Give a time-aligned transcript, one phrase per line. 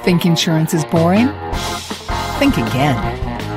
[0.00, 1.28] Think insurance is boring?
[2.38, 2.96] Think again.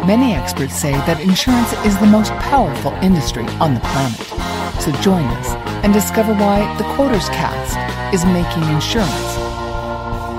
[0.05, 4.21] Many experts say that insurance is the most powerful industry on the planet.
[4.81, 5.49] So join us
[5.83, 7.75] and discover why the Quoters Cast
[8.13, 9.35] is making insurance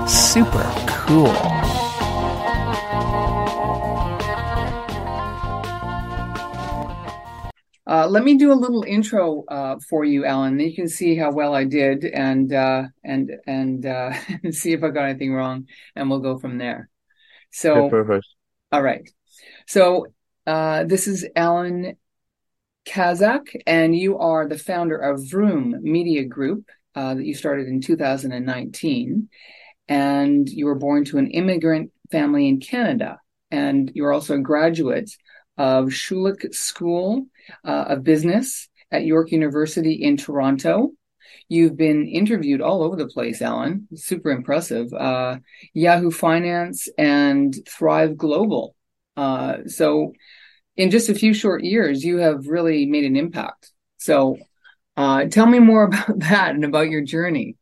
[0.09, 1.56] super cool.
[8.07, 10.57] Uh, let me do a little intro uh, for you, Allan.
[10.61, 14.13] You can see how well I did, and uh, and and uh,
[14.51, 16.89] see if I got anything wrong, and we'll go from there.
[17.51, 18.25] So, perfect.
[18.71, 19.09] All right.
[19.65, 20.07] So
[20.45, 21.97] uh, this is Allan
[22.87, 27.81] Khazak, and you are the founder of Vroom Media Group uh, that you started in
[27.81, 29.27] 2019,
[29.89, 33.19] and you were born to an immigrant family in Canada,
[33.51, 35.11] and you're also a graduate
[35.57, 37.27] of Schulich School
[37.65, 40.91] uh, of Business at York University in Toronto.
[41.49, 43.87] You've been interviewed all over the place, Allan.
[43.95, 44.91] Super impressive.
[44.93, 45.37] Uh,
[45.73, 48.75] Yahoo Finance and Thrive Global.
[49.15, 50.13] Uh, so,
[50.75, 53.71] in just a few short years, you have really made an impact.
[53.97, 54.37] So,
[54.95, 57.55] uh, tell me more about that and about your journey.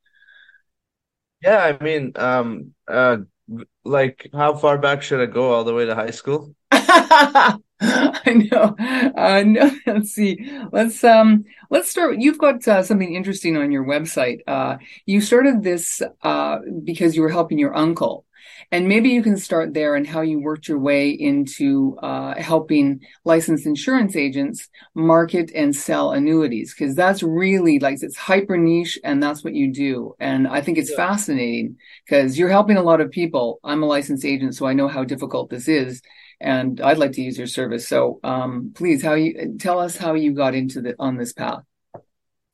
[1.41, 3.17] Yeah, I mean, um, uh,
[3.83, 5.53] like how far back should I go?
[5.53, 6.55] All the way to high school?
[7.81, 8.75] I know.
[9.17, 10.49] Uh, no, let's see.
[10.71, 12.17] Let's um, let's start.
[12.19, 14.39] You've got uh, something interesting on your website.
[14.47, 18.25] Uh, you started this uh, because you were helping your uncle,
[18.71, 23.01] and maybe you can start there and how you worked your way into uh, helping
[23.25, 29.21] licensed insurance agents market and sell annuities because that's really like it's hyper niche and
[29.21, 30.15] that's what you do.
[30.19, 30.97] And I think it's yeah.
[30.97, 33.59] fascinating because you're helping a lot of people.
[33.65, 36.01] I'm a licensed agent, so I know how difficult this is
[36.39, 37.87] and I'd like to use your service.
[37.87, 41.63] So um, please, how you tell us how you got into the on this path.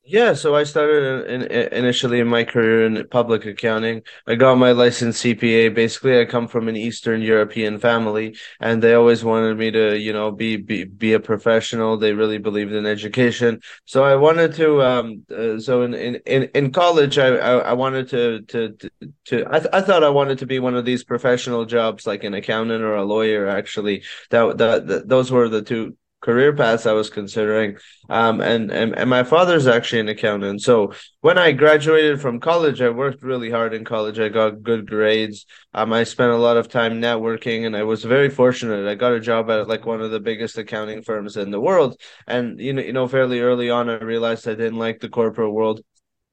[0.04, 4.02] Yeah, so I started in, in, initially in my career in public accounting.
[4.26, 5.70] I got my license CPA.
[5.70, 10.12] Basically, I come from an Eastern European family, and they always wanted me to, you
[10.12, 11.98] know, be be be a professional.
[11.98, 14.82] They really believed in education, so I wanted to.
[14.82, 18.90] Um, uh, so in in in college, I I, I wanted to to to,
[19.26, 22.24] to I, th- I thought I wanted to be one of these professional jobs, like
[22.24, 23.48] an accountant or a lawyer.
[23.48, 27.78] Actually, that that, that those were the two career paths I was considering.
[28.10, 30.62] Um, and, and, and my father's actually an accountant.
[30.62, 34.20] So when I graduated from college, I worked really hard in college.
[34.20, 35.46] I got good grades.
[35.74, 38.88] Um, I spent a lot of time networking and I was very fortunate.
[38.88, 42.00] I got a job at like one of the biggest accounting firms in the world.
[42.28, 45.54] And, you know, you know, fairly early on, I realized I didn't like the corporate
[45.54, 45.82] world.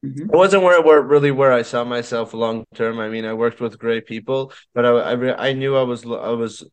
[0.05, 0.31] Mm-hmm.
[0.31, 3.01] It wasn't where, where really where I saw myself long term.
[3.01, 6.31] I mean, I worked with great people, but I I, I knew I was I
[6.31, 6.65] was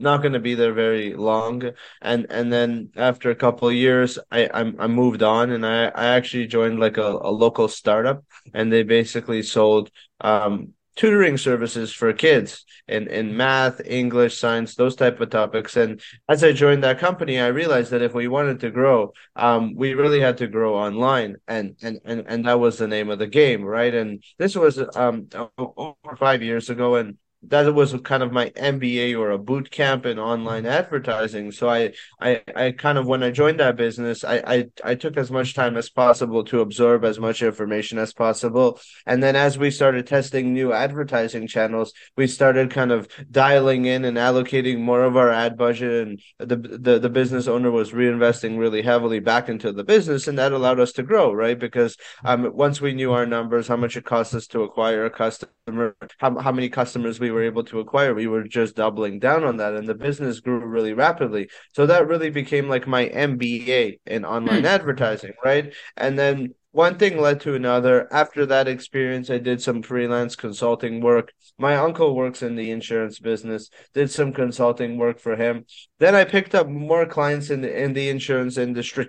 [0.00, 1.62] not going to be there very long.
[2.02, 6.06] And and then after a couple years i i, I moved on and i i
[6.16, 8.24] actually joined like a, a local startup
[8.54, 9.90] and they basically sold
[10.20, 15.76] um tutoring services for kids in in math english science those type of topics.
[15.76, 19.74] And as i joined that company i realized that if we wanted to grow um
[19.76, 21.36] we really had to grow online.
[21.48, 23.94] And and and, and that was the name of the game right?
[23.94, 25.28] And this was um
[25.58, 30.04] over five years ago and that was kind of my MBA or a boot camp
[30.04, 31.52] in online advertising.
[31.52, 35.16] So I, I, I kind of when I joined that business, I, I, I took
[35.16, 38.78] as much time as possible to absorb as much information as possible.
[39.06, 44.04] And then as we started testing new advertising channels, we started kind of dialing in
[44.04, 46.08] and allocating more of our ad budget.
[46.08, 50.38] And the the, the business owner was reinvesting really heavily back into the business, and
[50.38, 51.58] that allowed us to grow, right?
[51.58, 55.10] Because um, once we knew our numbers, how much it cost us to acquire a
[55.10, 59.44] customer, how, how many customers we were able to acquire, we were just doubling down
[59.44, 61.48] on that, and the business grew really rapidly.
[61.74, 64.66] So that really became like my MBA in online mm.
[64.66, 65.72] advertising, right?
[65.96, 68.12] And then one thing led to another.
[68.12, 71.32] After that experience, I did some freelance consulting work.
[71.58, 75.64] My uncle works in the insurance business, did some consulting work for him.
[75.98, 79.08] Then I picked up more clients in the in the insurance industry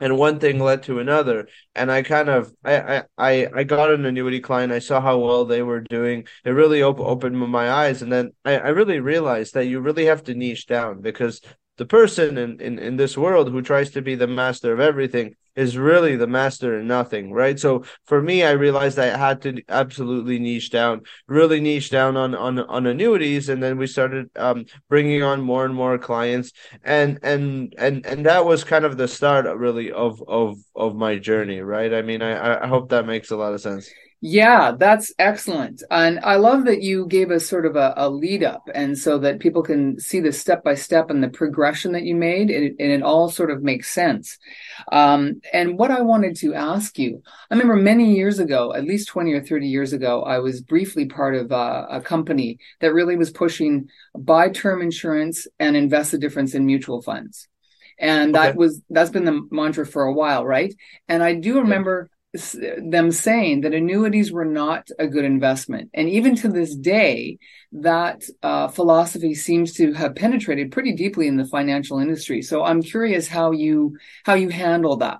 [0.00, 1.48] and one thing led to another.
[1.74, 4.72] And i kind of i i i got an annuity client.
[4.72, 6.26] I saw how well they were doing.
[6.44, 8.02] It really op- opened my eyes.
[8.02, 11.40] And then I, I really realized that you really have to niche down because
[11.76, 15.34] the person in, in in this world who tries to be the master of everything
[15.56, 17.58] is really the master in nothing, right?
[17.58, 22.34] So for me, I realized I had to absolutely niche down, really niche down on
[22.34, 26.52] on on annuities, and then we started um, bringing on more and more clients,
[26.84, 31.18] and and and and that was kind of the start, really, of of of my
[31.18, 31.92] journey, right?
[31.92, 33.90] I mean, I I hope that makes a lot of sense.
[34.22, 35.82] Yeah, that's excellent.
[35.90, 39.18] And I love that you gave us sort of a, a lead up and so
[39.18, 42.64] that people can see the step by step and the progression that you made and
[42.64, 44.38] it, and it all sort of makes sense.
[44.90, 49.08] Um, and what I wanted to ask you, I remember many years ago, at least
[49.08, 53.16] 20 or 30 years ago, I was briefly part of a, a company that really
[53.16, 57.48] was pushing buy term insurance and invest the difference in mutual funds.
[57.98, 60.74] And that was, that's been the mantra for a while, right?
[61.08, 62.10] And I do remember
[62.42, 65.90] them saying that annuities were not a good investment.
[65.94, 67.38] And even to this day,
[67.72, 72.42] that uh, philosophy seems to have penetrated pretty deeply in the financial industry.
[72.42, 75.18] So I'm curious how you how you handle that.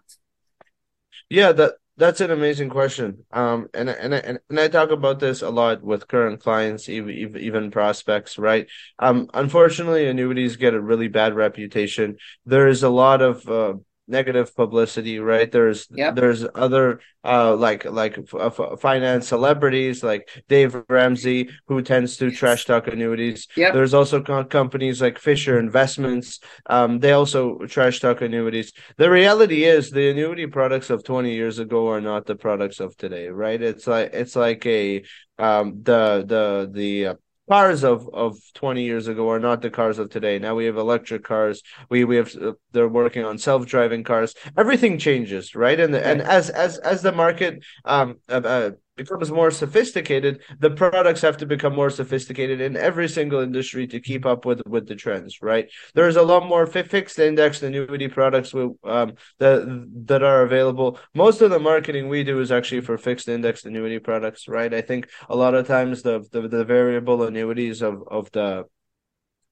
[1.28, 3.24] Yeah, that that's an amazing question.
[3.32, 7.36] Um, and and and and I talk about this a lot with current clients, even
[7.38, 8.68] even prospects, right?
[8.98, 12.16] Um, unfortunately, annuities get a really bad reputation.
[12.44, 13.74] There is a lot of uh,
[14.08, 15.50] negative publicity right?
[15.50, 16.14] There's yep.
[16.14, 22.30] there's other uh like like f- f- finance celebrities like dave ramsey who tends to
[22.30, 23.48] trash talk annuities.
[23.56, 23.74] Yep.
[23.74, 28.72] there's also co- companies like fisher investments um they also trash talk annuities.
[28.96, 32.96] The reality is the annuity products of 20 years ago are not the products of
[32.96, 33.60] today right?
[33.60, 35.04] It's like it's like a
[35.38, 37.14] um the the the uh,
[37.48, 40.38] cars of of 20 years ago are not the cars of today.
[40.38, 41.62] Now we have electric cars.
[41.88, 44.34] We we have uh, they're working on self-driving cars.
[44.56, 45.78] Everything changes right?
[45.78, 51.20] And and as as as the market um uh, uh, becomes more sophisticated, the products
[51.20, 54.94] have to become more sophisticated in every single industry to keep up with with the
[54.94, 55.42] trends.
[55.42, 55.70] Right?
[55.94, 60.98] There's a lot more fixed index annuity products with, um, that that are available.
[61.14, 64.48] Most of the marketing we do is actually for fixed index annuity products.
[64.48, 64.72] Right?
[64.72, 68.64] I think a lot of times the the, the variable annuities of of the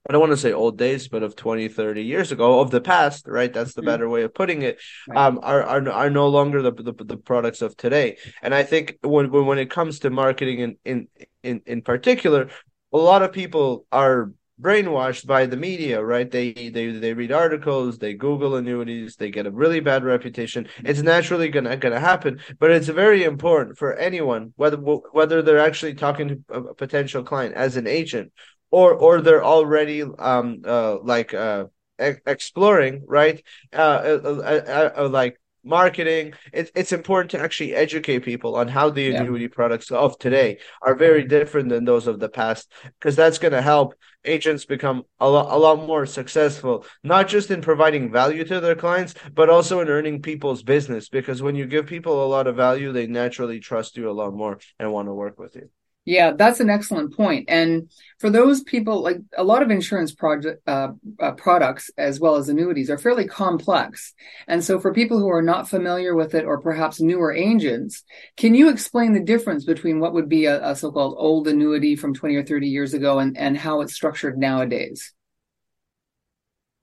[0.08, 2.80] I don't want to say old days, but of 20, 30 years ago, of the
[2.80, 3.50] past, right?
[3.50, 3.90] That's the mm-hmm.
[3.90, 4.78] better way of putting it.
[5.14, 8.18] Um, are, are are no longer the, the the products of today.
[8.42, 11.08] And I think when when it comes to marketing in in
[11.42, 12.50] in in particular,
[12.92, 14.30] a lot of people are
[14.60, 16.30] brainwashed by the media, right?
[16.30, 20.68] They they they read articles, they Google annuities, they get a really bad reputation.
[20.84, 25.94] It's naturally gonna gonna happen, but it's very important for anyone, whether whether they're actually
[25.94, 28.32] talking to a potential client as an agent
[28.78, 31.64] or or they're already um uh like uh
[32.02, 33.42] e- exploring right?
[33.72, 36.34] Uh, uh, uh, uh, like marketing.
[36.52, 39.58] It, it's important to actually educate people on how the annuity yeah.
[39.60, 43.62] products of today are very different than those of the past because that's going to
[43.62, 43.94] help
[44.24, 48.74] agents become a lot, a lot more successful not just in providing value to their
[48.74, 52.56] clients but also in earning people's business because when you give people a lot of
[52.56, 55.68] value they naturally trust you a lot more and want to work with you
[56.04, 57.46] yeah, that's an excellent point.
[57.48, 62.36] And for those people, like a lot of insurance project uh, uh, products as well
[62.36, 64.12] as annuities are fairly complex.
[64.46, 68.04] And so for people who are not familiar with it or perhaps newer agents,
[68.36, 72.14] can you explain the difference between what would be a, a so-called old annuity from
[72.14, 75.14] 20 or 30 years ago and, and how it's structured nowadays?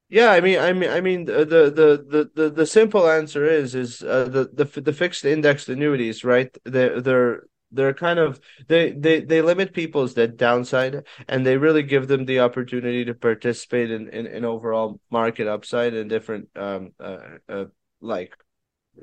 [0.09, 1.71] Yeah, I mean, I mean, I mean, the the
[2.05, 6.53] the the, the simple answer is is uh, the the the fixed indexed annuities, right?
[6.65, 11.83] They're they're they're kind of they they they limit people's that downside and they really
[11.83, 16.91] give them the opportunity to participate in in, in overall market upside and different um
[16.99, 17.17] uh,
[17.49, 17.65] uh
[18.01, 18.35] like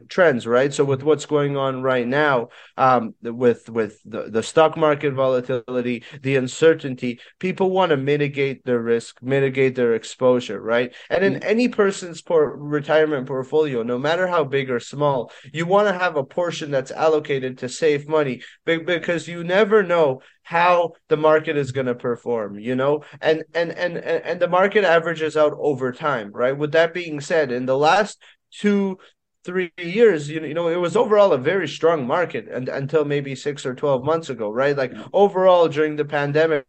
[0.09, 0.73] trends right?
[0.73, 6.05] So with what's going on right now um with with the, the stock market volatility
[6.23, 10.95] the uncertainty people want to mitigate their risk mitigate their exposure right?
[11.11, 11.49] And in mm-hmm.
[11.49, 16.17] any person's por- retirement portfolio no matter how big or small you want to have
[16.17, 21.73] a portion that's allocated to save money because you never know how the market is
[21.73, 23.05] going to perform you know?
[23.21, 26.57] And, and and and and the market averages out over time right?
[26.57, 28.99] With that being said in the last two
[29.49, 33.07] three years, you know, you know, it was overall a very strong market and until
[33.07, 34.77] maybe six or twelve months ago, right?
[34.77, 36.67] Like overall during the pandemic,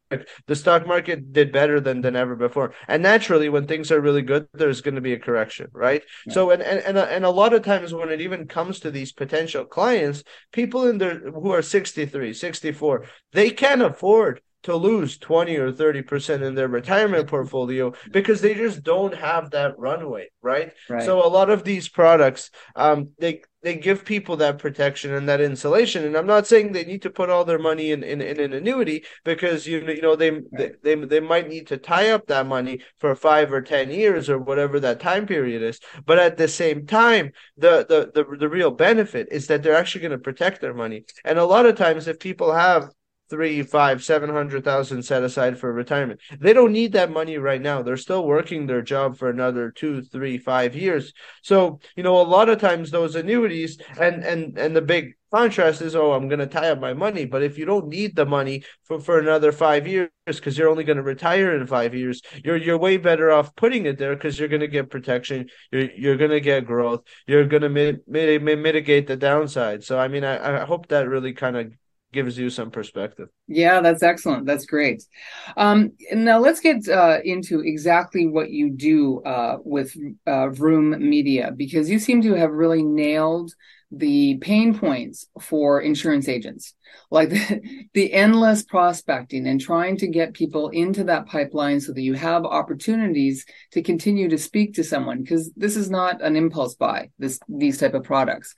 [0.48, 2.74] the stock market did better than than ever before.
[2.88, 6.04] And naturally, when things are really good, there's going to be a correction, right?
[6.26, 6.34] Yeah.
[6.34, 8.92] So and and and a, and a lot of times when it even comes to
[8.92, 15.18] these potential clients, people in their who are 63, 64, they can't afford to lose
[15.18, 20.72] 20 or 30% in their retirement portfolio because they just don't have that runway right,
[20.90, 21.04] right.
[21.04, 25.42] so a lot of these products um they they give people that protection and that
[25.42, 26.06] insulation.
[26.06, 28.54] And i'm not saying they need to put all their money in in, in an
[28.54, 30.44] annuity because you know, you know they, right.
[30.54, 34.30] they they they might need to tie up that money for 5 or 10 years
[34.30, 35.80] or whatever that time period is.
[36.06, 40.02] But at the same time the the the, the real benefit is that they're actually
[40.02, 41.06] going to protect their money.
[41.26, 42.90] And a lot of times if people have
[43.30, 46.20] three, five, seven hundred thousand set aside for retirement.
[46.40, 47.82] They don't need that money right now.
[47.82, 51.14] They're still working their job for another two, three, five years.
[51.44, 55.82] So, you know, a lot of times those annuities and and and the big contrast
[55.82, 57.26] is, oh, I'm going to tie up my money.
[57.26, 60.84] But if you don't need the money for, for another five years because you're only
[60.84, 64.40] going to retire in five years, you're you're way better off putting it there because
[64.40, 65.50] you're going to get protection.
[65.72, 67.04] You're you're going to get growth.
[67.28, 69.84] You're going to mit, mit, mitigate the downside.
[69.84, 71.74] So I mean, I, I hope that really kind of
[72.12, 73.30] gives you some perspective.
[73.48, 74.46] Yeah, that's excellent.
[74.46, 75.04] That's great.
[75.58, 81.52] Um, now let's get uh, into exactly what you do uh, with uh, Vroom Media
[81.56, 83.54] because you seem to have really nailed
[83.92, 86.76] the pain points for insurance agents,
[87.10, 87.62] like the,
[87.94, 92.46] the endless prospecting and trying to get people into that pipeline so that you have
[92.46, 97.10] opportunities to continue to speak to someone because this is not an impulse buy.
[97.18, 98.56] This these type of products.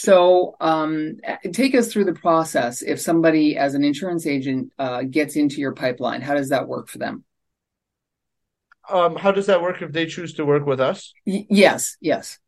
[0.00, 1.18] So, um,
[1.52, 2.80] take us through the process.
[2.80, 6.88] If somebody, as an insurance agent, uh, gets into your pipeline, how does that work
[6.88, 7.24] for them?
[8.88, 11.12] Um, how does that work if they choose to work with us?
[11.26, 12.38] Y- yes, yes.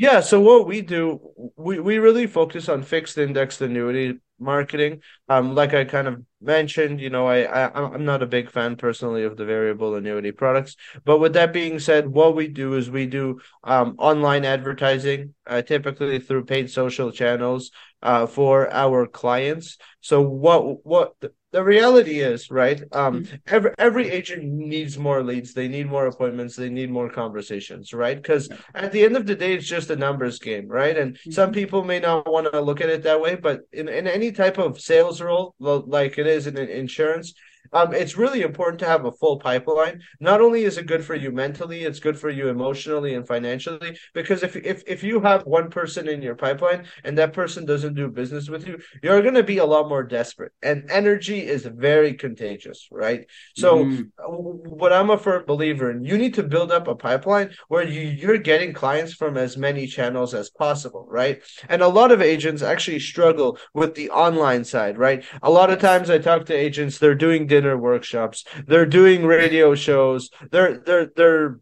[0.00, 1.20] Yeah, so what we do,
[1.58, 5.02] we, we really focus on fixed indexed annuity marketing.
[5.28, 8.76] Um, like I kind of mentioned, you know, I, I I'm not a big fan
[8.76, 10.76] personally of the variable annuity products.
[11.04, 15.60] But with that being said, what we do is we do um online advertising, uh,
[15.60, 19.76] typically through paid social channels, uh, for our clients.
[20.00, 21.12] So what what
[21.52, 23.36] the reality is right um mm-hmm.
[23.48, 25.52] every every agent needs more leads.
[25.52, 26.56] They need more appointments.
[26.56, 28.16] They need more conversations right?
[28.16, 30.96] Because at the end of the day it's just a numbers game right?
[30.96, 31.30] And mm-hmm.
[31.30, 34.32] some people may not want to look at it that way but in, in any
[34.32, 37.34] type of sales role like it is in insurance
[37.72, 40.02] um, it's really important to have a full pipeline.
[40.18, 43.98] Not only is it good for you mentally, it's good for you emotionally and financially.
[44.14, 47.94] Because if if if you have one person in your pipeline and that person doesn't
[47.94, 50.52] do business with you, you're going to be a lot more desperate.
[50.62, 53.26] And energy is very contagious, right?
[53.56, 54.10] So, mm.
[54.18, 58.02] what I'm a firm believer in, you need to build up a pipeline where you
[58.02, 61.42] you're getting clients from as many channels as possible, right?
[61.68, 65.24] And a lot of agents actually struggle with the online side, right?
[65.42, 68.44] A lot of times I talk to agents, they're doing dinner workshops.
[68.66, 70.30] They're doing radio shows.
[70.50, 71.60] They're they're they're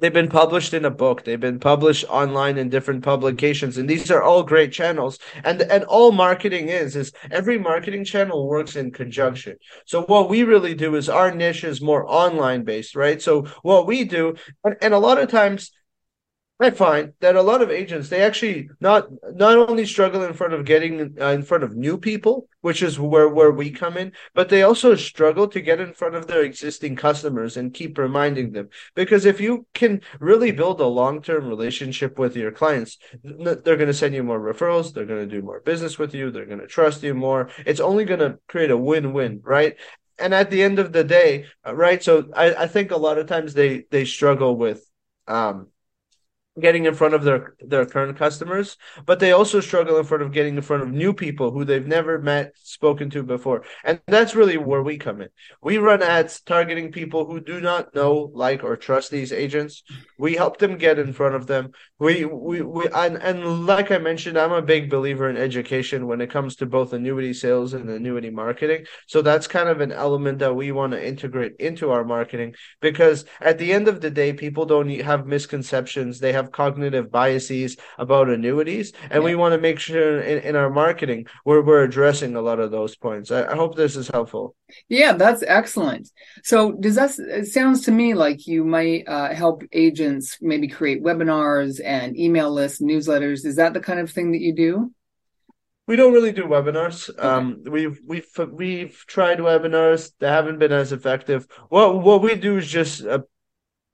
[0.00, 1.24] they've been published in a book.
[1.24, 3.78] They've been published online in different publications.
[3.78, 5.18] And these are all great channels.
[5.42, 9.56] And and all marketing is is every marketing channel works in conjunction.
[9.86, 13.20] So what we really do is our niche is more online based right?
[13.20, 15.72] So what we do and, and a lot of times
[16.60, 20.54] I find that a lot of agents they actually not not only struggle in front
[20.54, 24.12] of getting uh, in front of new people, which is where where we come in,
[24.34, 28.50] but they also struggle to get in front of their existing customers and keep reminding
[28.50, 28.70] them.
[28.96, 33.86] Because if you can really build a long term relationship with your clients, they're going
[33.86, 36.58] to send you more referrals, they're going to do more business with you, they're going
[36.58, 37.50] to trust you more.
[37.66, 39.76] It's only going to create a win win, right?
[40.18, 42.02] And at the end of the day, uh, right?
[42.02, 44.84] So I, I think a lot of times they they struggle with
[45.28, 45.68] um
[46.60, 50.32] getting in front of their their current customers but they also struggle in front of
[50.32, 53.64] getting in front of new people who they've never met spoken to before.
[53.84, 55.28] And that's really where we come in.
[55.62, 59.82] We run ads targeting people who do not know like or trust these agents.
[60.18, 61.72] We help them get in front of them.
[61.98, 66.20] We we, we and, and like i mentioned i'm a big believer in education when
[66.20, 68.86] it comes to both annuity sales and annuity marketing.
[69.06, 73.24] So that's kind of an element that we want to integrate into our marketing because
[73.40, 76.20] at the end of the day people don't have misconceptions.
[76.20, 79.28] They have have cognitive biases about annuities, and yeah.
[79.28, 82.70] we want to make sure in, in our marketing we're, we're addressing a lot of
[82.70, 83.30] those points.
[83.30, 84.54] I, I hope this is helpful.
[84.88, 86.10] Yeah, that's excellent.
[86.42, 91.02] So, does that it sounds to me like you might uh, help agents maybe create
[91.02, 93.44] webinars and email lists, newsletters?
[93.44, 94.92] Is that the kind of thing that you do?
[95.86, 97.08] We don't really do webinars.
[97.08, 97.26] Okay.
[97.26, 101.46] Um, we've we've we've tried webinars; they haven't been as effective.
[101.70, 103.20] What what we do is just uh,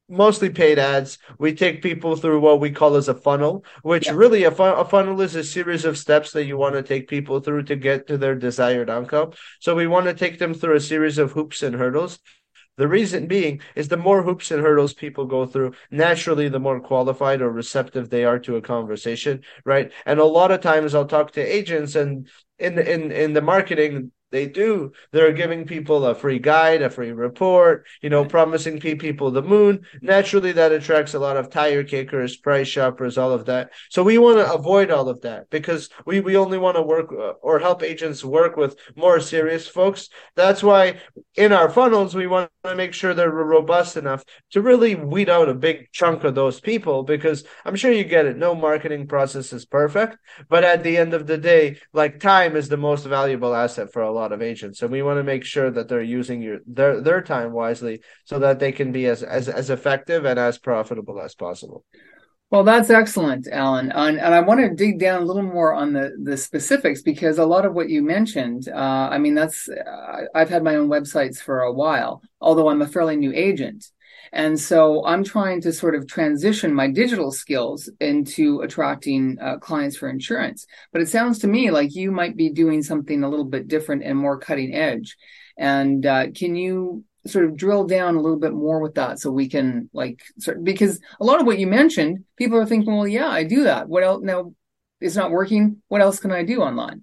[0.09, 1.19] mostly paid ads.
[1.39, 4.13] We take people through what we call as a funnel, which yeah.
[4.15, 7.09] really a, fun- a funnel is a series of steps that you want to take
[7.09, 9.33] people through to get to their desired outcome.
[9.61, 12.19] So we want to take them through a series of hoops and hurdles.
[12.77, 16.81] The reason being is the more hoops and hurdles people go through, naturally, the more
[16.81, 19.93] qualified or receptive they are to a conversation, right?
[20.07, 24.11] And a lot of times I'll talk to agents and in in in the marketing
[24.35, 24.93] they do.
[25.13, 29.87] They're giving people a free guide, a free report, you know, promising people the moon.
[30.03, 33.71] Naturally, that attracts a lot of tire kickers, price shoppers, all of that.
[33.91, 37.13] So we want to avoid all of that because we, we only want to work
[37.13, 40.09] uh, or help agents work with more serious folks.
[40.35, 40.97] That's why
[41.37, 45.49] in our funnels, we want to make sure they're robust enough to really weed out
[45.49, 48.37] a big chunk of those people because I'm sure you get it.
[48.37, 52.69] No marketing process is perfect, but at the end of the day, like time is
[52.69, 55.45] the most valuable asset for a lot lot of agents and we want to make
[55.45, 59.23] sure that they're using your their their time wisely so that they can be as
[59.23, 61.85] as, as effective and as profitable as possible
[62.51, 63.91] Well, that's excellent, Allan.
[63.91, 67.39] And, and, I want to dig down a little more on the, the specifics because
[67.39, 69.69] a lot of what you mentioned, uh, I mean, that's,
[70.39, 73.91] I've had my own websites for a while, although I'm a fairly new agent.
[74.33, 79.97] And so I'm trying to sort of transition my digital skills into attracting uh, clients
[79.97, 80.67] for insurance.
[80.93, 84.03] But it sounds to me like you might be doing something a little bit different
[84.03, 85.17] and more cutting edge.
[85.57, 89.31] And uh, can you sort of drill down a little bit more with that so
[89.31, 93.09] we can like sort because a lot of what you mentioned people are thinking well
[93.09, 94.53] yeah i do that what else now
[95.01, 97.03] it's not working what else can i do online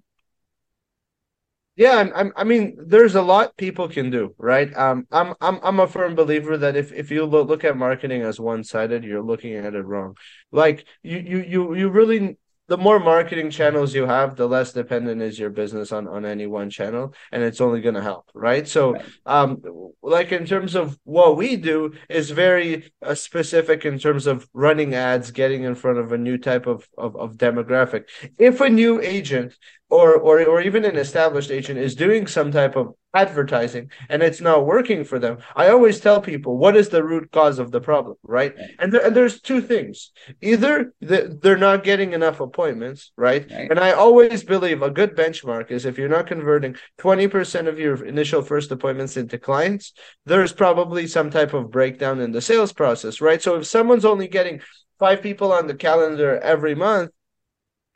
[1.82, 4.70] yeah I'm, i mean there's a lot people can do right?
[4.76, 8.38] Um i'm i'm, I'm a firm believer that if, if you look at marketing as
[8.38, 10.16] one-sided you're looking at it wrong.
[10.50, 12.36] Like you you you, you really
[12.72, 16.46] the more marketing channels you have, the less dependent is your business on on any
[16.46, 18.66] one channel, and it's only going to help, right?
[18.66, 19.04] So, right.
[19.26, 19.62] um,
[20.02, 24.94] like in terms of what we do is very uh, specific in terms of running
[24.94, 28.04] ads, getting in front of a new type of, of of demographic.
[28.38, 29.52] If a new agent
[29.90, 34.40] or or or even an established agent is doing some type of advertising and it's
[34.40, 35.38] not working for them.
[35.54, 38.70] I always tell people what is the root cause of the problem right, right.
[38.78, 40.10] And, there, and there's two things.
[40.40, 43.50] Either they're not getting enough appointments right?
[43.50, 43.70] right.
[43.70, 48.04] And i always believe a good benchmark is if you're not converting 20% of your
[48.04, 49.92] initial first appointments into clients
[50.26, 53.42] there's probably some type of breakdown in the sales process right?
[53.42, 54.60] So if someone's only getting
[54.98, 57.10] five people on the calendar every month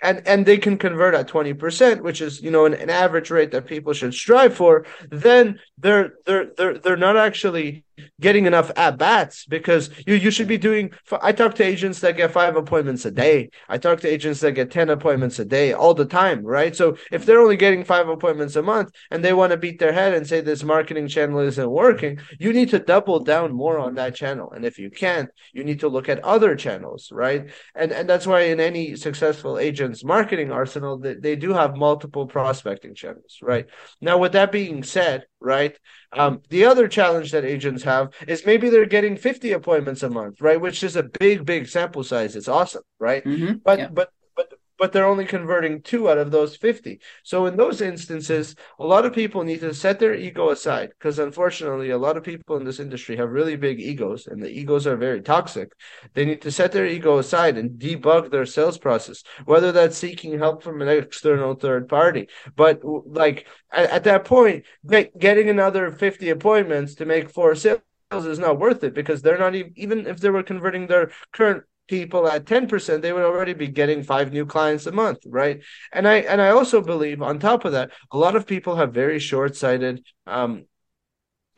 [0.03, 3.51] and and they can convert at 20% which is you know an, an average rate
[3.51, 7.85] that people should strive for then they're they're they're they're not actually
[8.21, 10.93] getting enough at bats because you you should be doing.
[11.23, 13.51] I talk to agents that get five appointments a day.
[13.69, 16.75] I talk to agents that get ten appointments a day all the time, right?
[16.75, 19.93] So if they're only getting five appointments a month and they want to beat their
[19.93, 23.95] head and say this marketing channel isn't working, you need to double down more on
[23.95, 24.51] that channel.
[24.53, 27.51] And if you can't, you need to look at other channels, right?
[27.75, 32.27] And and that's why in any successful agent's marketing arsenal, they, they do have multiple
[32.27, 33.67] prospecting channels, right?
[34.01, 35.77] Now, with that being said, right?
[36.13, 40.41] Um, the other challenge that agents have is maybe they're getting 50 appointments a month,
[40.41, 40.61] right?
[40.61, 42.37] Which is a big, big sample size.
[42.37, 43.25] It's awesome, right?
[43.25, 43.59] Mm-hmm.
[43.65, 43.89] But yeah.
[43.89, 44.11] but
[44.79, 47.01] but they're only converting two out of those 50.
[47.23, 51.19] So in those instances, a lot of people need to set their ego aside because
[51.19, 54.87] unfortunately, a lot of people in this industry have really big egos and the egos
[54.87, 55.73] are very toxic.
[56.15, 60.39] They need to set their ego aside and debug their sales process, whether that's seeking
[60.39, 62.29] help from an external third party.
[62.55, 67.81] But like at, at that point, get, getting another 50 appointments to make four sales
[68.13, 71.65] is not worth it because they're not even, even if they were converting their current
[71.87, 75.63] people at 10%, they would already be getting five new clients a month, right?
[75.93, 78.93] And I and I also believe on top of that, a lot of people have
[78.93, 80.65] very short-sighted um,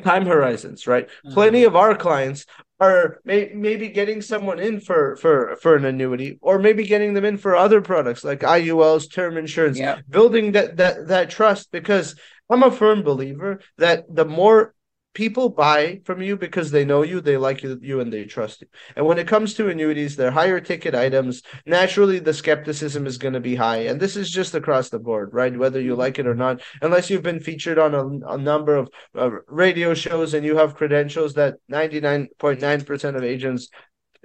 [0.02, 1.08] time horizons, right?
[1.08, 1.34] Mm-hmm.
[1.34, 2.46] Plenty of our clients
[2.80, 7.24] are may, maybe getting someone in for for for an annuity or maybe getting them
[7.24, 10.00] in for other products like IULs, term insurance, yep.
[10.08, 12.14] building that that that trust because
[12.50, 14.74] I'm a firm believer that the more
[15.14, 18.60] people buy from you because they know you, they like you, you, and they trust
[18.60, 18.68] you.
[18.96, 21.42] And when it comes to annuities, they're higher ticket items.
[21.66, 25.30] Naturally, the skepticism is going to be high, and this is just across the board,
[25.32, 25.56] right?
[25.56, 28.88] Whether you like it or not, unless you've been featured on a, a number of
[29.16, 33.68] uh, radio shows and you have credentials that ninety nine point nine percent of agents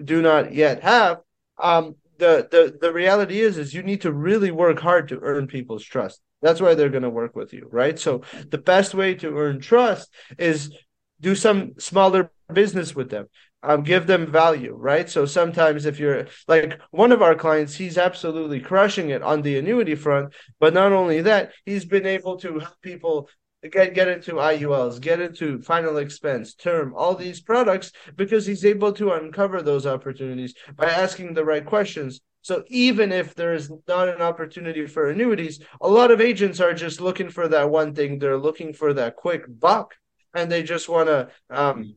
[0.04, 1.20] do not yet have.
[1.58, 5.48] Um, the, the the reality is is you need to really work hard to earn
[5.48, 7.98] people's trust that's why they're going to work with you, right?
[7.98, 10.72] So the best way to earn trust is
[11.20, 13.28] do some smaller business with them.
[13.66, 15.10] Um, give them value, right?
[15.10, 19.58] So sometimes if you're like one of our clients, he's absolutely crushing it on the
[19.58, 20.34] annuity front.
[20.60, 23.30] But not only that, he's been able to help people
[23.72, 28.92] get get into IULs, get into final expense, term, all these products because he's able
[28.94, 34.10] to uncover those opportunities by asking the right questions so even if there is not
[34.10, 38.20] an opportunity for annuities, a lot of agents are just looking for that one thing.
[38.20, 39.96] They're looking for that quick buck,
[40.36, 41.96] and they just want to um,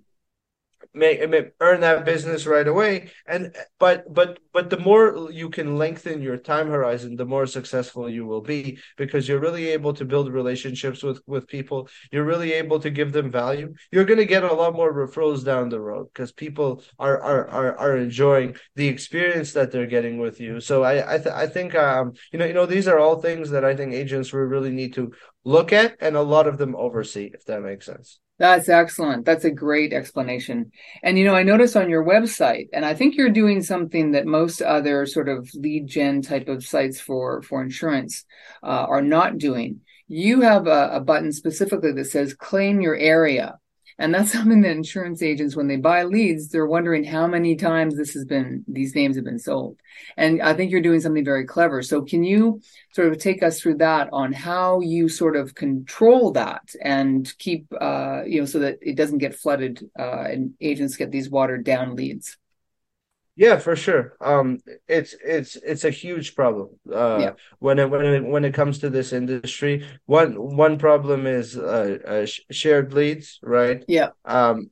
[0.96, 1.20] make,
[1.61, 3.11] earn that business right away.
[3.26, 8.09] And but but but the more you can lengthen your time horizon the more successful
[8.09, 11.88] you will be because you're really able to build relationships with with people.
[12.11, 13.74] You're really able to give them value.
[13.92, 17.48] You're going to get a lot more referrals down the road because people are, are
[17.48, 20.61] are are enjoying the experience that they're getting with you.
[20.61, 23.50] So i i, th- I think um you know you know these are all things
[23.50, 25.12] that i think agents really need to
[25.46, 29.24] look at and a lot of them oversee if that makes sense that's excellent.
[29.24, 30.70] That's a great explanation.
[31.02, 34.26] And you know, I noticed on your website, and I think you're doing something that
[34.26, 38.26] most other sort of lead gen type of sites for for insurance
[38.62, 39.80] uh, are not doing.
[40.06, 43.59] You have a, a button specifically that says "Claim Your Area."
[43.98, 47.96] And that's something that insurance agents, when they buy leads, they're wondering how many times
[47.96, 49.78] this has been, these names have been sold.
[50.16, 51.82] And I think you're doing something very clever.
[51.82, 52.61] So can you
[52.92, 57.66] sort of take us through that on how you sort of control that and keep,
[57.80, 61.64] uh, you know, so that it doesn't get flooded uh, and agents get these watered
[61.64, 62.37] down leads?
[63.37, 64.16] Yeah, for sure.
[64.22, 66.70] Um, it's it's it's a huge problem.
[66.90, 67.33] Uh, yeah.
[67.59, 71.99] when it when it when it comes to this industry, one one problem is uh,
[72.07, 73.85] uh shared leads, right?
[73.87, 74.09] Yeah.
[74.25, 74.70] Um,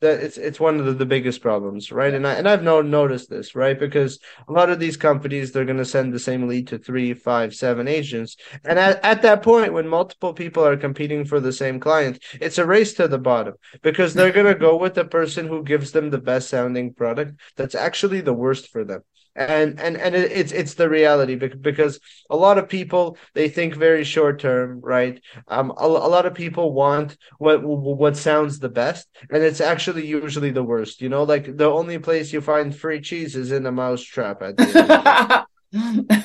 [0.00, 2.12] that it's it's one of the, the biggest problems, right?
[2.12, 3.78] And I and I've no, noticed this, right?
[3.78, 7.14] Because a lot of these companies they're going to send the same lead to three,
[7.14, 11.52] five, seven agents, and at, at that point, when multiple people are competing for the
[11.52, 15.04] same client, it's a race to the bottom because they're going to go with the
[15.04, 19.02] person who gives them the best sounding product that's actually the worst for them
[19.36, 24.04] and and and it's it's the reality because a lot of people they think very
[24.04, 25.20] short term right?
[25.48, 30.06] Um a, a lot of people want what what sounds the best and it's actually
[30.06, 31.24] usually the worst you know?
[31.24, 35.46] Like the only place you find free cheese is in a mousetrap at the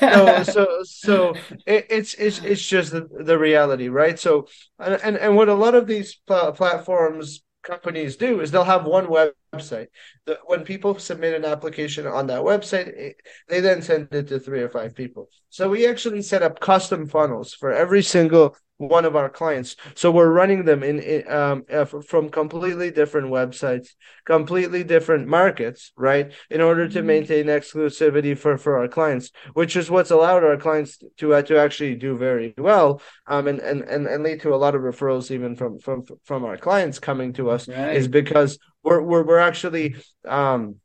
[0.00, 1.34] so so so
[1.66, 4.18] it, it's it's it's just the, the reality right?
[4.18, 4.46] So
[4.78, 9.08] and and what a lot of these pl- platforms companies do is they'll have one
[9.54, 9.88] website.
[10.24, 13.16] The, when people submit an application on that website, it,
[13.48, 15.28] they then send it to three or five people.
[15.50, 19.76] So we actually set up custom funnels for every single one of our clients.
[19.94, 23.88] So we're running them in, in um, uh, from completely different websites,
[24.24, 26.32] completely different markets, right?
[26.50, 27.06] In order to mm-hmm.
[27.06, 31.58] maintain exclusivity for, for our clients, which is what's allowed our clients to uh, to
[31.58, 35.30] actually do very well, um, and, and and and lead to a lot of referrals
[35.30, 37.96] even from from from our clients coming to us right.
[37.96, 40.76] is because we're we're we're actually um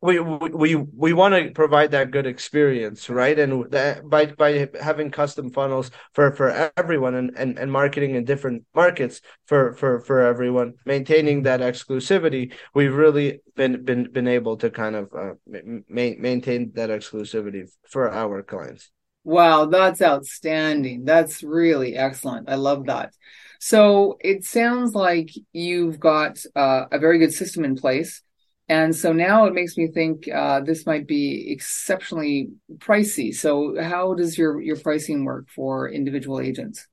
[0.00, 3.36] we we we want to provide that good experience right?
[3.36, 8.24] And that by by having custom funnels for for everyone and and, and marketing in
[8.24, 14.56] different markets for for for everyone maintaining that exclusivity we've really been been been able
[14.58, 15.34] to kind of uh,
[15.88, 18.90] ma- maintain that exclusivity for our clients.
[19.24, 21.04] Wow that's outstanding.
[21.04, 22.48] That's really excellent.
[22.48, 23.12] I love that
[23.58, 28.22] so it sounds like you've got uh, a very good system in place
[28.68, 33.34] and so now it makes me think uh, this might be exceptionally pricey.
[33.34, 36.86] So how does your your pricing work for individual agents?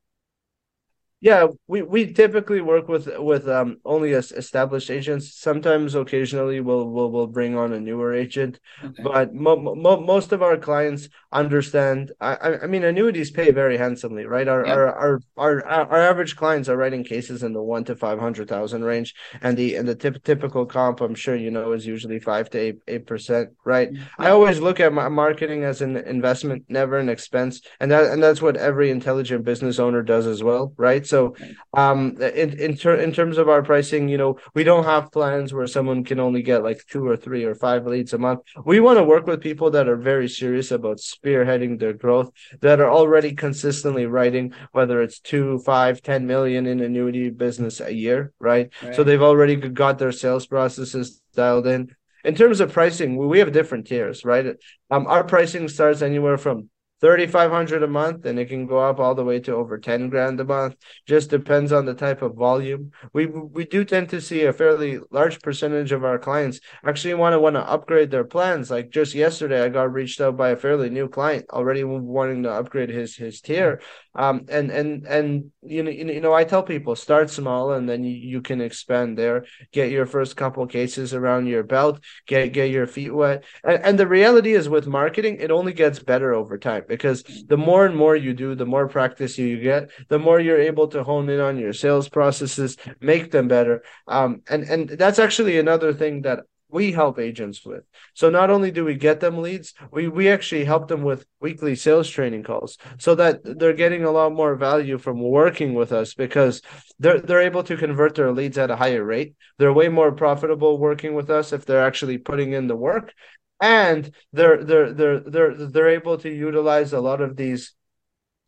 [1.21, 5.34] Yeah, we, we typically work with with um, only established agents.
[5.34, 9.01] Sometimes, occasionally, we'll we'll, we'll bring on a newer agent, okay.
[9.01, 12.12] but mo- mo- most of our clients understand.
[12.21, 14.47] I I mean, annuities pay very handsomely, right?
[14.47, 18.19] Our, our, our our our average clients are writing cases in the one to five
[18.19, 21.88] hundred thousand range, and the and the tip, typical comp, I'm sure you know, is
[21.88, 23.89] usually five to eight eight percent, right?
[23.91, 24.04] Yep.
[24.19, 28.21] I always look at my marketing as an investment, never an expense, and that and
[28.21, 31.04] that's what every intelligent business owner does as well, right?
[31.05, 31.35] So so,
[31.73, 35.53] um, in in, ter- in terms of our pricing, you know, we don't have plans
[35.53, 38.41] where someone can only get like two or three or five leads a month.
[38.65, 42.81] We want to work with people that are very serious about spearheading their growth, that
[42.81, 48.33] are already consistently writing, whether it's two, five, ten million in annuity business a year,
[48.39, 48.71] right?
[48.83, 48.95] right.
[48.95, 51.95] So they've already got their sales processes dialed in.
[52.25, 54.57] In terms of pricing, we have different tiers, right?
[54.89, 56.69] Um, our pricing starts anywhere from
[57.01, 60.39] 3500 a month and it can go up all the way to over 10 grand
[60.39, 64.43] a month just depends on the type of volume we we do tend to see
[64.43, 68.71] a fairly large percentage of our clients actually want to want to upgrade their plans
[68.71, 72.51] like just yesterday i got reached out by a fairly new client already wanting to
[72.51, 73.81] upgrade his his tier
[74.15, 78.03] um, and and and you know you know I tell people start small and then
[78.03, 79.45] you, you can expand there.
[79.73, 81.99] Get your first couple cases around your belt.
[82.25, 83.43] Get get your feet wet.
[83.63, 87.58] And, and the reality is with marketing, it only gets better over time because the
[87.58, 91.03] more and more you do, the more practice you get, the more you're able to
[91.03, 93.84] hone in on your sales processes, make them better.
[94.08, 97.84] Um, and and that's actually another thing that we help agents with.
[98.13, 101.75] So not only do we get them leads, we we actually help them with weekly
[101.75, 106.13] sales training calls so that they're getting a lot more value from working with us
[106.13, 106.62] because
[106.99, 109.36] they're they're able to convert their leads at a higher rate.
[109.58, 113.13] They're way more profitable working with us if they're actually putting in the work
[113.61, 117.73] and they're they're they're they're they're able to utilize a lot of these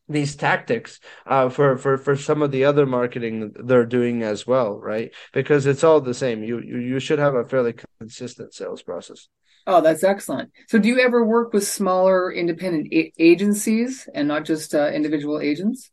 [0.10, 4.80] these tactics uh, for for for some of the other marketing they're doing as well,
[4.80, 5.14] right?
[5.34, 6.44] Because it's all the same.
[6.44, 9.28] You you you should have a fairly consistent sales process.
[9.66, 10.52] Oh, that's excellent.
[10.70, 15.42] So, do you ever work with smaller independent a- agencies and not just uh, individual
[15.42, 15.92] agents?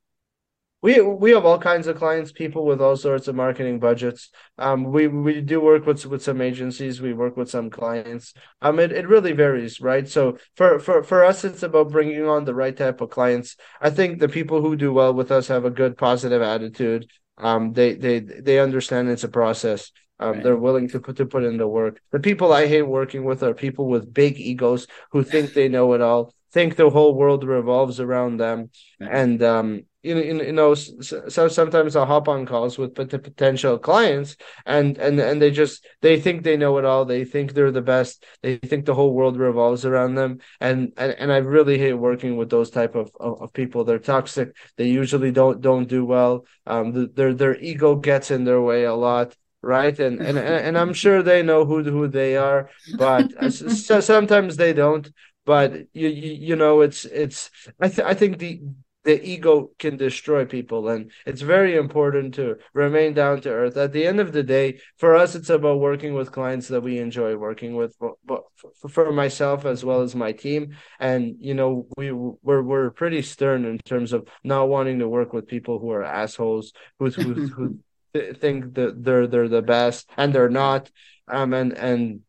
[0.84, 4.28] We we have all kinds of clients, people with all sorts of marketing budgets.
[4.58, 7.00] Um, we we do work with with some agencies.
[7.00, 8.34] We work with some clients.
[8.60, 10.06] Um, it, it really varies, right?
[10.06, 13.56] So for for for us, it's about bringing on the right type of clients.
[13.80, 17.10] I think the people who do well with us have a good positive attitude.
[17.38, 19.90] Um, they they they understand it's a process.
[20.20, 20.42] Um, right.
[20.42, 21.98] They're willing to put to put in the work.
[22.10, 25.94] The people I hate working with are people with big egos who think they know
[25.94, 28.68] it all, think the whole world revolves around them,
[29.00, 29.10] right.
[29.10, 34.36] and um, you know, you know, so sometimes I'll hop on calls with potential clients,
[34.66, 37.04] and and and they just they think they know it all.
[37.04, 38.24] They think they're the best.
[38.42, 42.36] They think the whole world revolves around them, and and, and I really hate working
[42.36, 43.84] with those type of, of, of people.
[43.84, 44.54] They're toxic.
[44.76, 46.46] They usually don't don't do well.
[46.66, 49.98] Um, their their ego gets in their way a lot right?
[49.98, 54.72] And and and I'm sure they know who who they are, but so sometimes they
[54.72, 55.10] don't.
[55.46, 58.60] But you, you you know it's it's I th- I think the
[59.04, 60.88] the ego can destroy people.
[60.88, 63.76] And it's very important to remain down to earth.
[63.76, 66.98] At the end of the day for us it's about working with clients that we
[66.98, 68.42] enjoy working with but
[68.88, 70.76] for myself as well as my team.
[70.98, 75.32] And you know we we're, we're pretty stern in terms of not wanting to work
[75.32, 77.78] with people who are assholes who who, who
[78.34, 80.90] think that they're they're the best and they're not.
[81.28, 82.20] Um and and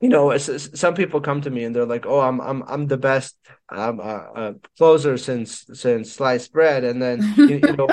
[0.00, 2.96] you know, some people come to me and they're like, "Oh, I'm I'm I'm the
[2.96, 3.36] best
[3.68, 7.88] um, uh, uh, closer since since sliced bread," and then you, you know.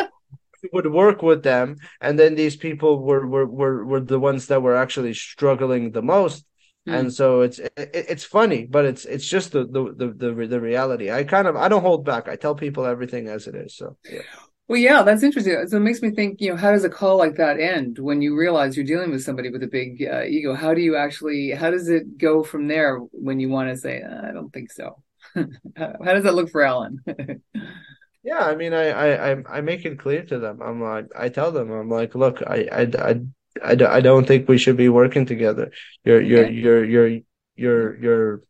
[0.73, 4.61] would work with them and then these people were were were, were the ones that
[4.61, 6.45] were actually struggling the most
[6.85, 6.93] mm.
[6.93, 10.59] and so it's it, it's funny but it's it's just the, the the the the
[10.59, 13.77] reality i kind of i don't hold back i tell people everything as it is
[13.77, 14.21] so yeah
[14.67, 15.65] well, yeah, that's interesting.
[15.67, 18.21] So it makes me think, you know, how does a call like that end when
[18.21, 20.53] you realize you're dealing with somebody with a big uh, ego?
[20.53, 24.01] How do you actually, how does it go from there when you want to say,
[24.01, 25.01] uh, I don't think so?
[25.35, 27.01] how does that look for Allan?
[28.23, 30.61] yeah, I mean, I, I, I make it clear to them.
[30.61, 33.21] I'm like, I tell them, I'm like, look, I, I, I,
[33.63, 35.71] I, I don't think we should be working together.
[36.03, 36.53] You're, you're, okay.
[36.53, 37.07] you're, you're,
[37.55, 38.43] you're, you're,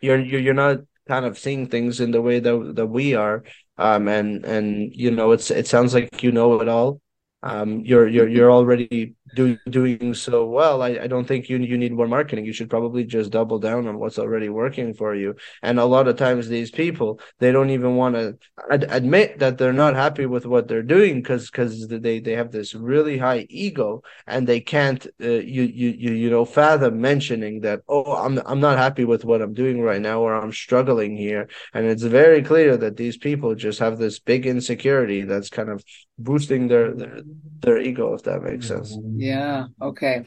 [0.00, 3.42] you're, you're, you're not kind of seeing things in the way that that we are
[3.78, 7.00] um, and and you know it's it sounds like you know it all.
[7.42, 11.78] Um, you're you're you're already do, doing so well, I, I don't think you you
[11.78, 12.44] need more marketing.
[12.44, 15.34] You should probably just double down on what's already working for you.
[15.62, 18.36] And a lot of times, these people they don't even want to
[18.70, 22.50] ad- admit that they're not happy with what they're doing because because they they have
[22.50, 27.60] this really high ego and they can't uh, you you you you know fathom mentioning
[27.60, 31.16] that oh I'm I'm not happy with what I'm doing right now or I'm struggling
[31.16, 31.48] here.
[31.74, 35.84] And it's very clear that these people just have this big insecurity that's kind of
[36.18, 37.20] boosting their their,
[37.60, 38.96] their ego if that makes sense.
[39.22, 39.66] Yeah.
[39.80, 40.26] Okay.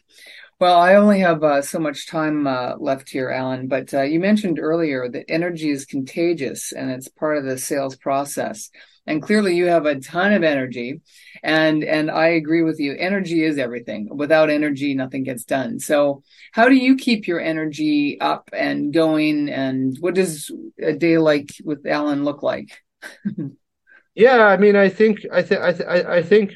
[0.58, 4.22] Well, I only have uh, so much time uh, left here, Allan, but uh, you
[4.22, 8.70] mentioned earlier that energy is contagious and it's part of the sales process.
[9.06, 11.02] And clearly you have a ton of energy
[11.44, 12.96] and, and I agree with you.
[12.98, 14.08] Energy is everything.
[14.16, 15.78] Without energy, nothing gets done.
[15.80, 19.50] So how do you keep your energy up and going?
[19.50, 20.50] And what does
[20.82, 22.82] a day like with Allan look like?
[24.16, 24.46] yeah.
[24.46, 26.54] I mean, I think, I think, I, th- I think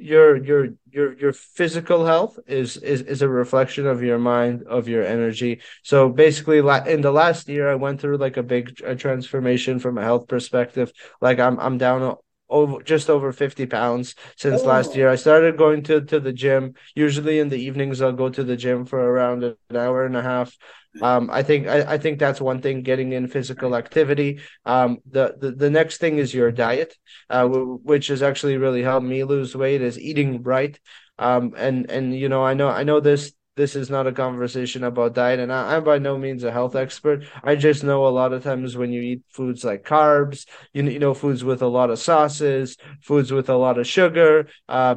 [0.00, 4.88] your your your your physical health is is is a reflection of your mind of
[4.88, 5.60] your energy.
[5.82, 9.98] So basically in the last year i went through like a big a transformation from
[9.98, 10.92] a health perspective.
[11.20, 12.16] Like i'm i'm down
[12.48, 14.66] over just over 50 pounds since oh.
[14.66, 15.08] last year.
[15.08, 16.74] I started going to to the gym.
[16.94, 20.22] Usually in the evenings i'll go to the gym for around an hour and a
[20.22, 20.56] half
[21.02, 22.82] um, I think I, I think that's one thing.
[22.82, 24.40] Getting in physical activity.
[24.64, 26.96] Um, the, the the next thing is your diet,
[27.30, 29.82] uh, w- which has actually really helped me lose weight.
[29.82, 30.78] Is eating right.
[31.18, 34.84] Um, and and you know I know I know this this is not a conversation
[34.84, 37.24] about diet and I, am by no means a health expert.
[37.42, 40.98] I just know a lot of times when you eat foods like carbs you, you
[40.98, 44.96] know foods with a lot of sauces foods with a lot of sugar uh,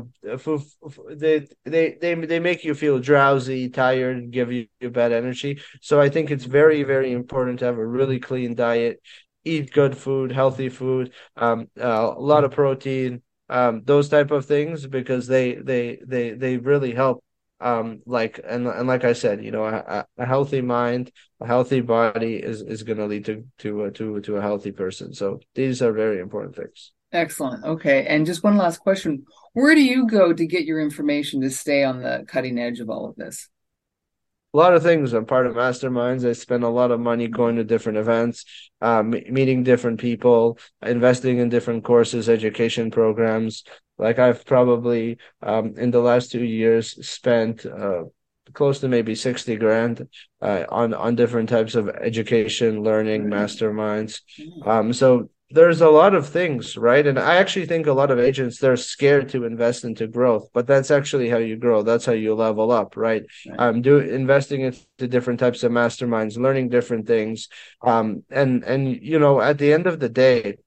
[1.11, 5.59] they, they they they make you feel drowsy tired give you, you bad energy.
[5.81, 9.01] So i think it's very very important to have a really clean diet
[9.43, 14.45] eat good food healthy food um, uh, a lot of protein um, those type of
[14.45, 17.23] things because they they they they really help
[17.63, 21.11] um like and and like i said you know a, a healthy mind
[21.43, 25.13] a healthy body is is going to lead to to to to a healthy person.
[25.13, 26.91] So these are very important things.
[27.11, 27.63] Excellent.
[27.63, 28.05] Okay.
[28.07, 29.25] And just one last question.
[29.51, 32.89] Where do you go to get your information to stay on the cutting edge of
[32.89, 33.49] all of this
[34.53, 35.13] a lot of things.
[35.13, 36.27] I'm part of masterminds.
[36.27, 38.45] I spend a lot of money going to different events,
[38.81, 43.63] um, meeting different people, investing in different courses, education programs.
[43.97, 48.03] Like I've probably um, in the last two years spent uh,
[48.53, 50.07] close to maybe 60 grand
[50.41, 54.19] uh, on on different types of education learning masterminds
[54.65, 57.05] um so there's a lot of things right?
[57.05, 60.65] And i actually think a lot of agents they're scared to invest into growth but
[60.67, 61.83] that's actually how you grow.
[61.83, 63.59] That's how you level up right, right.
[63.59, 67.49] um do investing into different types of masterminds learning different things.
[67.81, 70.57] Um and and you know at the end of the day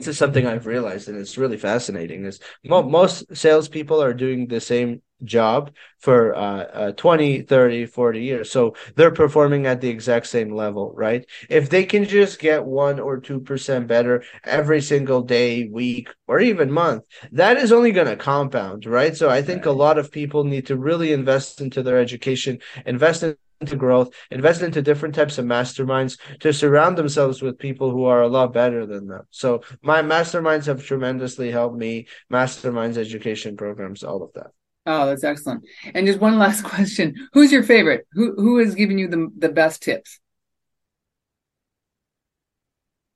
[0.00, 2.24] this is something I've realized, and it's really fascinating.
[2.24, 8.22] Is mo- most salespeople are doing the same job for uh, uh, 20 30 40
[8.22, 8.50] years.
[8.50, 11.24] So they're performing at the exact same level right?
[11.48, 16.70] If they can just get 1 or 2% better every single day week or even
[16.70, 19.16] month that is only going to compound right?
[19.16, 23.22] So i think a lot of people need to really invest into their education invest
[23.22, 28.04] in into growth, invest into different types of masterminds to surround themselves with people who
[28.04, 29.26] are a lot better than them.
[29.30, 34.52] So my masterminds have tremendously helped me, masterminds, education programs, all of that.
[34.86, 35.64] Oh, that's excellent.
[35.94, 37.14] And just one last question.
[37.32, 38.06] Who's your favorite?
[38.12, 40.19] Who who has given you the the best tips?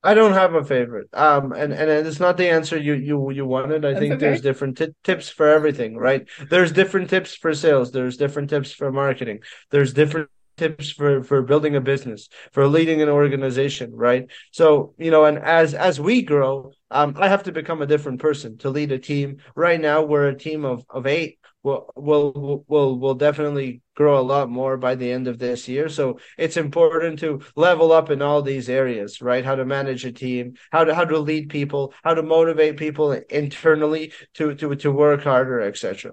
[0.04, 1.08] I don't have a favorite.
[1.14, 3.84] Um, and and it's not the answer you you you wanted.
[3.84, 4.20] I That's think okay.
[4.20, 6.28] there's different t- tips for everything, right?
[6.50, 7.90] There's different tips for sales.
[7.90, 9.40] There's different tips for marketing.
[9.70, 14.26] There's different tips for for building a business, for leading an organization, right?
[14.52, 18.20] So you know, and as as we grow, um, I have to become a different
[18.20, 19.38] person to lead a team.
[19.56, 24.22] Right now, we're a team of of eight will will will will definitely grow a
[24.22, 25.88] lot more by the end of this year.
[25.88, 29.44] So it's important to level up in all these areas, right?
[29.44, 33.12] How to manage a team, how to how to lead people, how to motivate people
[33.12, 36.12] internally to to to work harder, etc.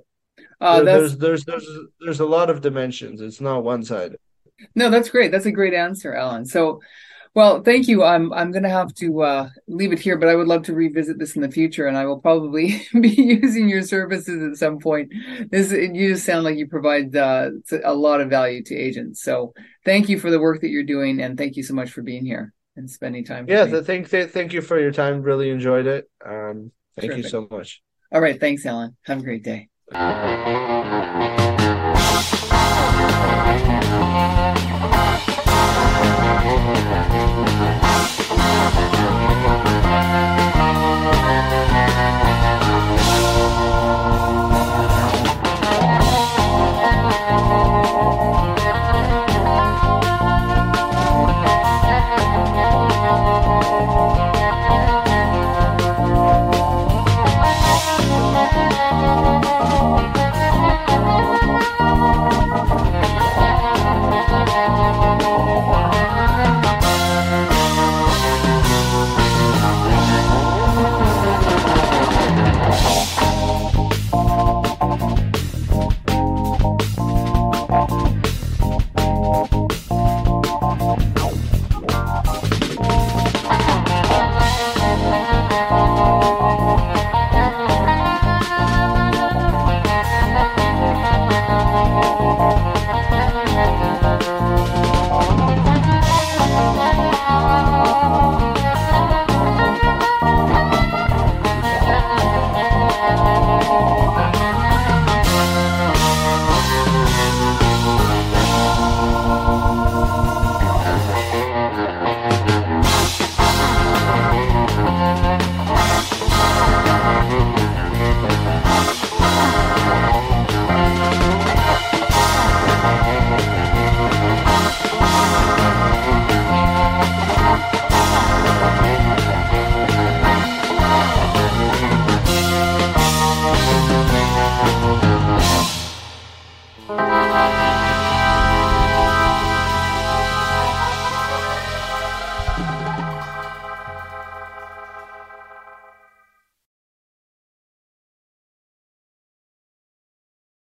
[0.62, 1.68] Uh, there's there's there's
[2.00, 3.20] there's a lot of dimensions.
[3.20, 4.20] It's not one sided.
[4.74, 5.32] No, that's great.
[5.32, 6.46] That's a great answer, Allan.
[6.46, 6.80] So
[7.34, 8.04] well, thank you.
[8.04, 10.74] I'm I'm going to have to uh, leave it here, but I would love to
[10.74, 14.80] revisit this in the future, and I will probably be using your services at some
[14.80, 15.14] point.
[15.50, 17.52] This you just sound like you provide uh,
[17.84, 19.24] a lot of value to agents.
[19.24, 19.54] So
[19.86, 22.26] thank you for the work that you're doing, and thank you so much for being
[22.26, 23.46] here and spending time.
[23.48, 25.22] Yeah, thank thank you for your time.
[25.22, 26.10] Really enjoyed it.
[26.26, 27.24] Um, thank Terrific.
[27.24, 27.82] you so much.
[28.12, 28.98] All right, thanks, Allan.
[29.06, 29.70] Have a great day.
[36.34, 36.46] Thank
[39.66, 39.71] you.